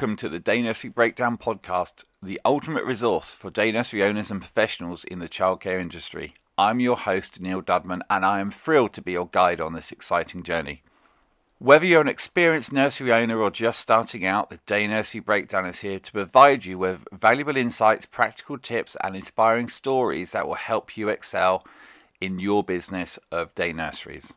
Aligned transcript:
welcome 0.00 0.16
to 0.16 0.30
the 0.30 0.40
Day 0.40 0.62
Nursery 0.62 0.88
Breakdown 0.88 1.36
podcast, 1.36 2.04
the 2.22 2.40
ultimate 2.42 2.86
resource 2.86 3.34
for 3.34 3.50
day 3.50 3.70
nursery 3.70 4.02
owners 4.02 4.30
and 4.30 4.40
professionals 4.40 5.04
in 5.04 5.18
the 5.18 5.28
childcare 5.28 5.78
industry. 5.78 6.32
I'm 6.56 6.80
your 6.80 6.96
host, 6.96 7.38
Neil 7.38 7.60
Dudman, 7.60 8.00
and 8.08 8.24
I 8.24 8.40
am 8.40 8.50
thrilled 8.50 8.94
to 8.94 9.02
be 9.02 9.12
your 9.12 9.28
guide 9.28 9.60
on 9.60 9.74
this 9.74 9.92
exciting 9.92 10.42
journey. 10.42 10.82
Whether 11.58 11.84
you're 11.84 12.00
an 12.00 12.08
experienced 12.08 12.72
nursery 12.72 13.12
owner 13.12 13.38
or 13.38 13.50
just 13.50 13.78
starting 13.78 14.24
out, 14.24 14.48
the 14.48 14.60
Day 14.64 14.86
Nursery 14.86 15.20
Breakdown 15.20 15.66
is 15.66 15.80
here 15.80 15.98
to 15.98 16.12
provide 16.12 16.64
you 16.64 16.78
with 16.78 17.04
valuable 17.12 17.58
insights, 17.58 18.06
practical 18.06 18.56
tips, 18.56 18.96
and 19.04 19.14
inspiring 19.14 19.68
stories 19.68 20.32
that 20.32 20.46
will 20.48 20.54
help 20.54 20.96
you 20.96 21.10
excel 21.10 21.62
in 22.22 22.38
your 22.38 22.64
business 22.64 23.18
of 23.30 23.54
day 23.54 23.74
nurseries. 23.74 24.32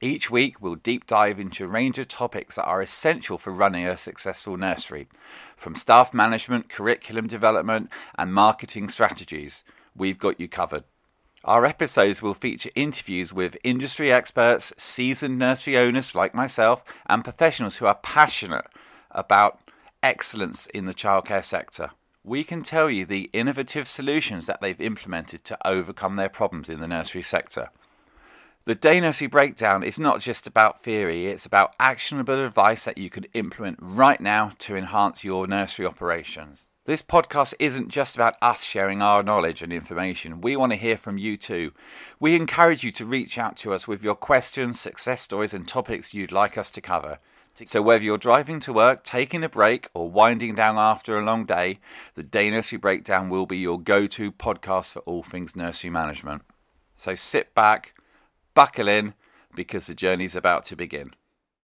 Each 0.00 0.30
week, 0.30 0.62
we'll 0.62 0.76
deep 0.76 1.08
dive 1.08 1.40
into 1.40 1.64
a 1.64 1.68
range 1.68 1.98
of 1.98 2.06
topics 2.06 2.54
that 2.54 2.66
are 2.66 2.80
essential 2.80 3.36
for 3.36 3.52
running 3.52 3.84
a 3.84 3.96
successful 3.96 4.56
nursery. 4.56 5.08
From 5.56 5.74
staff 5.74 6.14
management, 6.14 6.68
curriculum 6.68 7.26
development, 7.26 7.90
and 8.16 8.32
marketing 8.32 8.90
strategies, 8.90 9.64
we've 9.96 10.18
got 10.18 10.38
you 10.38 10.46
covered. 10.46 10.84
Our 11.42 11.66
episodes 11.66 12.22
will 12.22 12.34
feature 12.34 12.70
interviews 12.76 13.32
with 13.32 13.58
industry 13.64 14.12
experts, 14.12 14.72
seasoned 14.76 15.36
nursery 15.36 15.76
owners 15.76 16.14
like 16.14 16.32
myself, 16.32 16.84
and 17.06 17.24
professionals 17.24 17.76
who 17.76 17.86
are 17.86 17.96
passionate 17.96 18.66
about 19.10 19.58
excellence 20.00 20.66
in 20.68 20.84
the 20.84 20.94
childcare 20.94 21.42
sector. 21.42 21.90
We 22.22 22.44
can 22.44 22.62
tell 22.62 22.88
you 22.88 23.04
the 23.04 23.30
innovative 23.32 23.88
solutions 23.88 24.46
that 24.46 24.60
they've 24.60 24.80
implemented 24.80 25.42
to 25.46 25.66
overcome 25.66 26.14
their 26.14 26.28
problems 26.28 26.68
in 26.68 26.78
the 26.78 26.86
nursery 26.86 27.22
sector. 27.22 27.70
The 28.64 28.74
Day 28.74 29.00
Nursery 29.00 29.28
Breakdown 29.28 29.82
is 29.82 29.98
not 29.98 30.20
just 30.20 30.46
about 30.46 30.78
theory, 30.78 31.28
it's 31.28 31.46
about 31.46 31.74
actionable 31.80 32.44
advice 32.44 32.84
that 32.84 32.98
you 32.98 33.08
can 33.08 33.24
implement 33.32 33.78
right 33.80 34.20
now 34.20 34.52
to 34.58 34.76
enhance 34.76 35.24
your 35.24 35.46
nursery 35.46 35.86
operations. 35.86 36.68
This 36.84 37.02
podcast 37.02 37.54
isn't 37.58 37.88
just 37.88 38.14
about 38.14 38.36
us 38.42 38.62
sharing 38.62 39.00
our 39.00 39.22
knowledge 39.22 39.62
and 39.62 39.72
information. 39.72 40.40
We 40.40 40.56
want 40.56 40.72
to 40.72 40.78
hear 40.78 40.98
from 40.98 41.16
you 41.16 41.36
too. 41.36 41.72
We 42.20 42.36
encourage 42.36 42.84
you 42.84 42.90
to 42.92 43.04
reach 43.04 43.38
out 43.38 43.56
to 43.58 43.72
us 43.72 43.88
with 43.88 44.02
your 44.02 44.14
questions, 44.14 44.78
success 44.80 45.22
stories, 45.22 45.54
and 45.54 45.66
topics 45.66 46.12
you'd 46.12 46.32
like 46.32 46.58
us 46.58 46.70
to 46.70 46.80
cover. 46.80 47.18
So, 47.66 47.82
whether 47.82 48.04
you're 48.04 48.18
driving 48.18 48.60
to 48.60 48.72
work, 48.72 49.02
taking 49.02 49.42
a 49.42 49.48
break, 49.48 49.88
or 49.92 50.10
winding 50.10 50.54
down 50.54 50.78
after 50.78 51.18
a 51.18 51.24
long 51.24 51.44
day, 51.44 51.80
the 52.14 52.22
Day 52.22 52.50
Nursery 52.50 52.78
Breakdown 52.78 53.30
will 53.30 53.46
be 53.46 53.58
your 53.58 53.80
go 53.80 54.06
to 54.06 54.30
podcast 54.30 54.92
for 54.92 55.00
all 55.00 55.22
things 55.22 55.56
nursery 55.56 55.90
management. 55.90 56.42
So, 56.96 57.14
sit 57.14 57.54
back 57.54 57.94
buckle 58.58 58.88
in 58.88 59.14
because 59.54 59.86
the 59.86 59.94
journey's 59.94 60.34
about 60.34 60.64
to 60.64 60.74
begin. 60.74 61.12